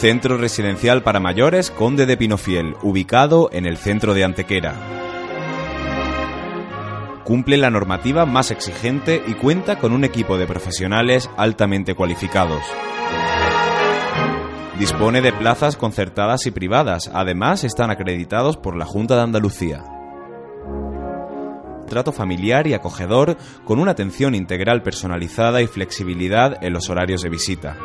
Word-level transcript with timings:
Centro 0.00 0.38
Residencial 0.38 1.02
para 1.02 1.20
Mayores 1.20 1.70
Conde 1.70 2.06
de 2.06 2.16
Pinofiel, 2.16 2.74
ubicado 2.80 3.50
en 3.52 3.66
el 3.66 3.76
centro 3.76 4.14
de 4.14 4.24
Antequera. 4.24 4.74
Cumple 7.22 7.58
la 7.58 7.68
normativa 7.68 8.24
más 8.24 8.50
exigente 8.50 9.22
y 9.26 9.34
cuenta 9.34 9.78
con 9.78 9.92
un 9.92 10.04
equipo 10.04 10.38
de 10.38 10.46
profesionales 10.46 11.28
altamente 11.36 11.94
cualificados. 11.94 12.62
Dispone 14.78 15.20
de 15.20 15.34
plazas 15.34 15.76
concertadas 15.76 16.46
y 16.46 16.50
privadas, 16.50 17.10
además 17.12 17.62
están 17.62 17.90
acreditados 17.90 18.56
por 18.56 18.76
la 18.76 18.86
Junta 18.86 19.16
de 19.16 19.22
Andalucía. 19.22 19.84
Trato 21.88 22.12
familiar 22.12 22.66
y 22.66 22.72
acogedor 22.72 23.36
con 23.66 23.78
una 23.78 23.90
atención 23.90 24.34
integral 24.34 24.82
personalizada 24.82 25.60
y 25.60 25.66
flexibilidad 25.66 26.64
en 26.64 26.72
los 26.72 26.88
horarios 26.88 27.20
de 27.20 27.28
visita. 27.28 27.76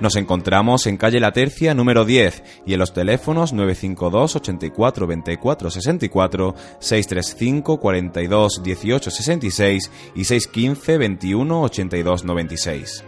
Nos 0.00 0.16
encontramos 0.16 0.86
en 0.86 0.96
calle 0.96 1.20
La 1.20 1.32
Tercia 1.32 1.74
número 1.74 2.06
10 2.06 2.42
y 2.64 2.72
en 2.72 2.78
los 2.78 2.94
teléfonos 2.94 3.52
952 3.52 4.36
84 4.36 5.06
24 5.06 5.70
64, 5.70 6.54
635 6.78 7.78
42 7.78 8.62
18 8.62 9.10
66 9.10 9.90
y 10.14 10.24
615 10.24 10.98
21 10.98 11.62
82 11.62 12.24
96. 12.24 13.04